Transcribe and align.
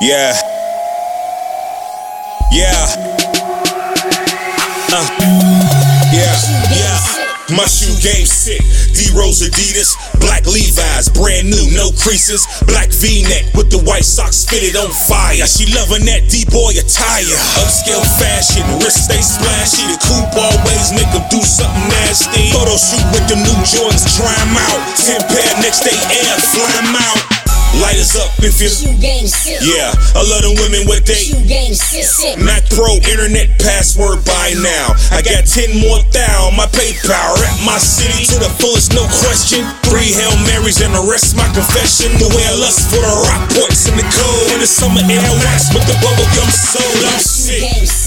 Yeah. 0.00 0.30
Yeah. 2.54 2.86
Uh. 4.94 5.08
Yeah. 6.14 6.38
Yeah. 6.70 6.98
My 7.50 7.66
shoe 7.66 7.90
game 7.98 8.22
sick. 8.22 8.62
D 8.94 9.10
Rose 9.16 9.42
Adidas, 9.42 9.96
black 10.20 10.46
Levi's, 10.46 11.08
brand 11.08 11.50
new, 11.50 11.66
no 11.74 11.90
creases. 11.98 12.46
Black 12.70 12.92
V-neck 12.92 13.50
with 13.58 13.74
the 13.74 13.82
white 13.82 14.04
socks 14.04 14.44
fitted 14.46 14.76
on 14.76 14.92
fire. 15.10 15.42
She 15.48 15.66
loving 15.74 16.06
that 16.06 16.30
D-boy 16.30 16.78
attire. 16.78 17.38
Upscale 17.58 18.04
fashion, 18.22 18.62
wrist 18.78 19.10
stay 19.10 19.18
splashy. 19.18 19.82
The 19.90 19.98
coupe 19.98 20.36
always 20.38 20.94
make 20.94 21.10
them 21.10 21.26
do 21.26 21.42
something 21.42 21.88
nasty. 21.90 22.54
Photo 22.54 22.78
shoot 22.78 23.02
with 23.10 23.26
the 23.26 23.40
new 23.40 23.58
Jordans, 23.66 24.06
try 24.14 24.30
'em 24.30 24.54
out. 24.54 24.78
Ten 24.94 25.18
pair 25.26 25.50
next 25.58 25.82
day 25.82 25.96
air, 26.22 26.36
fly 26.54 26.70
'em 26.86 26.94
out. 26.94 27.37
Light 27.76 28.00
us 28.00 28.16
up 28.16 28.32
if 28.40 28.56
you. 28.64 28.72
Shoe 28.72 28.96
game 28.96 29.28
sick. 29.28 29.60
Yeah, 29.60 29.92
I 30.16 30.24
love 30.24 30.40
them 30.40 30.56
women 30.56 30.88
with 30.88 31.04
they. 31.04 31.28
Shoe 31.28 31.44
game 31.44 31.76
sick. 31.76 32.08
sick. 32.08 32.40
Mac 32.40 32.64
Pro 32.72 32.96
internet 33.04 33.60
password 33.60 34.24
by 34.24 34.56
now. 34.56 34.96
I 35.12 35.20
got 35.20 35.44
10 35.44 35.76
more 35.76 36.00
thou 36.08 36.48
on 36.48 36.56
my 36.56 36.66
PayPal. 36.72 37.36
Rap 37.44 37.58
my 37.68 37.76
city 37.76 38.24
to 38.32 38.40
the 38.40 38.50
fullest, 38.56 38.96
no 38.96 39.04
question. 39.20 39.68
Three 39.84 40.16
Hail 40.16 40.32
Marys 40.48 40.80
and 40.80 40.96
the 40.96 41.04
rest 41.04 41.36
my 41.36 41.46
confession. 41.52 42.16
The 42.16 42.32
way 42.32 42.44
I 42.48 42.56
lust 42.56 42.88
for 42.88 43.04
the 43.04 43.14
rock 43.28 43.52
points 43.52 43.84
in 43.84 44.00
the 44.00 44.06
cold. 44.16 44.48
In 44.56 44.64
the 44.64 44.68
summer 44.68 45.04
air 45.04 45.20
wax 45.44 45.68
with 45.76 45.84
the 45.84 45.96
bubble 46.00 46.28
gum 46.32 46.48
soul. 46.48 46.82
I'm 47.04 47.20
sick. 47.20 47.62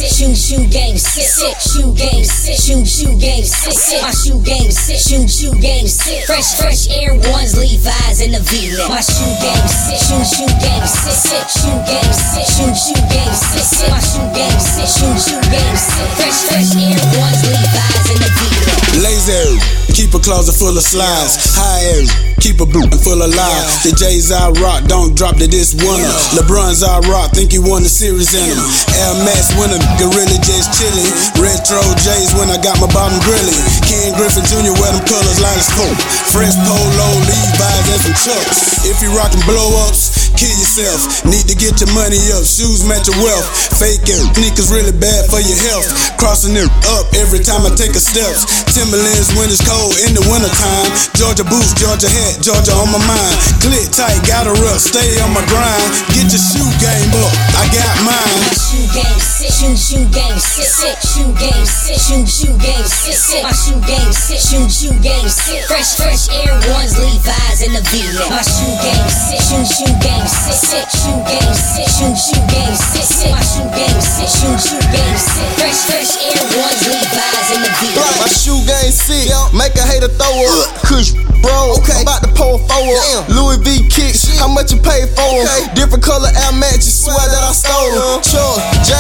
Shoe 0.09 0.33
shoe 0.33 0.65
game 0.67 0.97
sick. 0.97 1.29
sick. 1.29 1.57
Shoe 1.61 1.93
game 1.93 2.25
sick. 2.25 2.57
Shoe 2.57 2.85
shoe 2.85 3.13
game 3.17 3.45
sick. 3.45 3.77
sick. 3.77 4.01
My 4.01 4.11
shoe 4.11 4.41
game 4.41 4.71
sick. 4.71 4.97
Shoe 4.97 5.27
shoe 5.29 5.53
game 5.61 5.87
sick. 5.87 6.25
Fresh 6.25 6.57
fresh 6.57 6.89
Air 6.89 7.13
Ones, 7.31 7.57
Levi's, 7.57 8.00
and 8.21 8.35
the 8.35 8.39
V-neck. 8.39 8.89
My 8.89 9.01
shoe 9.01 9.25
game 9.41 9.67
sick. 9.67 9.97
Shoe 9.97 10.21
shoe 10.21 10.45
game 10.61 10.85
sick. 10.85 11.13
sick. 11.13 11.47
Shoe 11.49 11.73
game 11.89 12.13
sick. 12.13 12.45
Shoe 12.45 12.69
shoe 12.77 13.01
game 13.09 13.33
sick. 13.33 13.65
sick. 13.65 13.89
My 13.89 13.99
shoe 13.99 14.29
game 14.37 14.59
sick. 14.61 14.85
Shoe 14.85 15.17
shoe 15.17 15.41
game 15.49 15.77
sick. 15.77 16.09
Fresh 16.17 16.39
fresh 16.45 16.71
Air 16.77 17.01
Ones, 17.17 17.41
Levi's, 17.49 18.09
and 18.13 18.19
the 18.21 18.29
V-neck. 18.37 18.70
Lazy, 18.99 19.55
keep 19.95 20.11
a 20.11 20.19
closet 20.19 20.51
full 20.51 20.75
of 20.75 20.83
slides. 20.83 21.55
High 21.55 21.95
air, 21.95 22.03
keep 22.43 22.59
a 22.59 22.67
boot 22.67 22.91
full 22.99 23.23
of 23.23 23.31
lies. 23.31 23.87
The 23.87 23.95
J's 23.95 24.35
I 24.35 24.51
rock, 24.59 24.83
don't 24.91 25.15
drop 25.15 25.39
to 25.39 25.47
this 25.47 25.71
winner. 25.71 26.11
LeBron's 26.35 26.83
I 26.83 26.99
rock, 27.07 27.31
think 27.31 27.55
he 27.55 27.59
won 27.59 27.87
the 27.87 27.91
series 27.91 28.35
in 28.35 28.43
him. 28.43 28.59
Air 28.99 29.15
Max 29.23 29.55
winner, 29.55 29.79
gorilla 29.95 30.27
really 30.27 30.39
just 30.43 30.75
chillin'. 30.75 31.07
Retro 31.39 31.79
J's 32.03 32.35
when 32.35 32.51
I 32.51 32.59
got 32.59 32.83
my 32.83 32.91
bottom 32.91 33.15
grilling. 33.23 33.55
Ken 33.87 34.11
Griffey 34.19 34.43
Jr. 34.43 34.75
wear 34.75 34.91
them 34.91 35.07
colors 35.07 35.39
line 35.39 35.55
as 35.55 35.71
full. 35.71 35.95
Fresh 36.35 36.59
polo, 36.67 37.07
Levi's, 37.25 37.87
and 37.95 38.01
some 38.11 38.17
chucks. 38.27 38.83
If 38.83 38.99
you 38.99 39.15
rockin' 39.15 39.41
blow 39.47 39.71
ups, 39.87 40.20
kill 40.41 40.57
yourself. 40.57 41.21
Need 41.29 41.45
to 41.45 41.55
get 41.55 41.77
your 41.77 41.93
money 41.93 42.17
up, 42.33 42.41
shoes 42.41 42.81
match 42.81 43.05
your 43.05 43.17
wealth. 43.21 43.45
Fake 43.77 44.01
it, 44.09 44.17
sneakers 44.33 44.73
really 44.73 44.95
bad 44.97 45.29
for 45.29 45.37
your 45.37 45.59
health. 45.69 45.85
Crossing 46.17 46.57
it 46.57 46.65
up 46.97 47.05
every 47.13 47.45
time 47.45 47.61
I 47.61 47.69
take 47.77 47.93
a 47.93 48.01
steps. 48.01 48.65
Timberlands 48.73 49.29
when 49.37 49.53
it's 49.53 49.61
cold 49.61 49.93
in 50.01 50.17
the 50.17 50.23
wintertime. 50.25 50.89
Georgia 51.13 51.45
boots, 51.45 51.77
Georgia 51.77 52.09
hat, 52.09 52.41
Georgia 52.41 52.73
on 52.73 52.89
my 52.89 53.01
mind. 53.05 53.35
Click 53.61 53.85
tight, 53.93 54.17
got 54.25 54.49
a 54.49 54.53
rough, 54.65 54.81
stay 54.81 55.21
on 55.21 55.29
my 55.37 55.45
grind. 55.45 55.85
Get 56.17 56.33
your 56.33 56.41
shoe 56.41 56.71
game 56.81 57.13
up, 57.21 57.33
I 57.61 57.69
got 57.69 57.93
mine. 58.01 58.41
Shoe 58.57 58.87
game 58.97 59.21
sick, 59.21 59.53
shoe 59.53 59.77
shoe 59.77 60.07
game 60.09 60.41
sick, 60.41 60.65
sick, 60.65 60.97
shoe 61.05 61.29
game 61.37 61.65
sick, 61.69 62.01
shoe 62.01 62.25
shoe 62.25 62.55
game 62.57 62.87
sick, 62.89 63.13
sick. 63.13 63.45
My 63.45 63.53
shoe 63.53 63.77
game 63.85 64.09
sick, 64.09 64.41
shoe 64.41 64.65
shoe 64.65 64.97
game 65.05 65.29
sick. 65.29 65.69
Fresh 65.69 66.01
fresh 66.01 66.33
Air 66.33 66.57
Ones, 66.73 66.97
Levi's, 66.97 67.61
and 67.61 67.77
the 67.77 67.83
V-neck. 67.93 68.31
My 68.33 68.41
shoe 68.41 68.73
game 68.81 69.09
sick, 69.11 69.41
shoe 69.45 69.65
shoe 69.69 69.93
game 70.01 70.30
shoe 70.31 71.19
game 71.27 71.53
shoe 71.91 72.15
shoe 72.15 72.43
game 72.47 72.75
sick. 72.75 73.31
My 73.31 73.41
shoe 73.43 73.67
game 73.75 73.99
shoe 73.99 74.55
shoe 74.57 74.79
game. 74.91 75.17
Fresh 75.59 75.79
fresh 75.87 76.11
Air 76.31 76.45
Ones, 76.55 76.81
Levi's, 76.87 77.49
and 77.51 77.63
the 77.65 77.71
V-neck. 77.79 78.15
My 78.19 78.27
shoe 78.31 78.61
game 78.65 78.91
sick, 78.91 79.27
make 79.53 79.75
a 79.75 79.83
hater 79.83 80.07
throw 80.07 80.31
up. 80.31 80.67
Kush, 80.87 81.11
bro, 81.43 81.75
okay. 81.79 81.99
I'm 81.99 82.07
about 82.07 82.23
to 82.23 82.31
pull 82.33 82.57
forward. 82.69 83.27
Louis 83.29 83.59
V 83.65 83.87
kicks, 83.89 84.37
how 84.39 84.47
much 84.47 84.71
you 84.71 84.79
pay 84.79 85.05
for 85.15 85.21
'em? 85.21 85.75
Different 85.75 86.03
color 86.03 86.31
Air 86.31 86.53
Max, 86.53 86.85
you 86.85 86.95
swear 87.03 87.27
that 87.27 87.43
I 87.43 87.51
stole 87.51 87.91
'em. 87.91 88.21
Chuck, 88.23 88.57
J, 88.87 88.93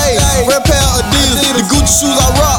red 0.47 0.61
of 0.61 0.67
Adidas. 0.67 1.39
The 1.51 1.63
Gucci 1.71 1.93
shoes 1.99 2.17
I 2.17 2.27
rock, 2.39 2.50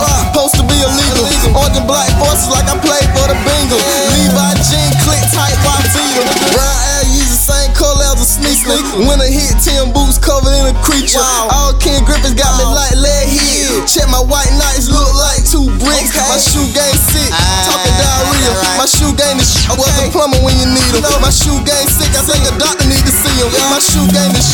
a. 11.17 11.49
All 11.53 11.73
Ken 11.81 12.05
Griffeys 12.05 12.37
got 12.37 12.53
me 12.61 12.65
like 12.69 12.95
lead 12.97 13.27
head. 13.29 13.89
Check 13.89 14.09
my 14.09 14.21
white 14.23 14.53
nights, 14.57 14.89
look 14.89 15.11
like 15.17 15.43
two 15.45 15.67
bricks. 15.81 16.15
My 16.17 16.39
shoe 16.39 16.65
game 16.73 16.99
sick, 17.11 17.33
ah, 17.33 17.67
talking 17.67 17.97
diarrhea. 17.97 18.53
My 18.79 18.87
shoe 18.87 19.13
game 19.17 19.41
is 19.41 19.49
shit. 19.49 19.73
Was 19.75 19.93
a 19.99 20.13
plumber 20.13 20.39
when 20.45 20.55
you 20.61 20.69
need 20.69 20.93
him. 20.93 21.05
My 21.25 21.33
shoe 21.33 21.59
game 21.65 21.89
sick, 21.89 22.13
I 22.13 22.23
think 22.25 22.45
a 22.49 22.53
doctor 22.61 22.87
need 22.87 23.03
to 23.03 23.15
see 23.15 23.35
him. 23.41 23.49
My 23.73 23.81
shoe 23.81 24.05
game 24.13 24.33
is 24.37 24.47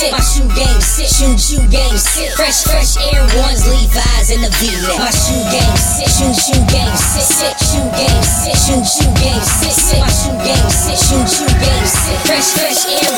sick. 0.00 0.12
My 0.12 0.20
shoe 0.24 0.48
game 0.56 0.80
sick, 0.80 1.10
shoe 1.12 1.36
shoe 1.36 1.66
game 1.68 1.96
sick. 1.96 2.32
Fresh 2.32 2.64
fresh 2.64 2.96
Air 3.12 3.20
Ones, 3.44 3.68
Levi's, 3.68 4.32
and 4.32 4.40
the 4.40 4.50
V-neck. 4.56 4.96
My 4.96 5.12
shoe 5.12 5.44
game 5.52 5.76
sick, 5.76 6.08
shoe 6.08 6.32
shoe 6.32 6.62
game 6.72 6.96
sick, 6.96 7.28
sick, 7.28 7.56
shoe 7.60 7.84
game 7.92 8.24
sick, 8.24 8.56
shoe 8.56 8.80
shoe 8.80 9.12
game 9.20 9.44
sick, 9.44 9.76
sick. 9.76 10.00
My 10.00 10.08
shoe 10.08 10.36
game 10.40 10.70
sick, 10.72 10.96
shoe 10.96 11.24
shoe 11.28 11.52
game 11.60 11.86
sick. 11.86 12.18
Fresh 12.24 12.48
fresh 12.56 12.80
Air 12.88 13.12